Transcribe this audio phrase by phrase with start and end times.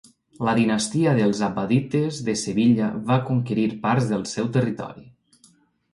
[0.45, 5.07] La dinastia dels abbadites de Sevilla va conquerir parts del seu territori.